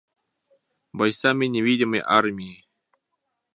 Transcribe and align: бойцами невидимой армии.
бойцами 0.93 1.45
невидимой 1.45 1.99
армии. 2.03 2.65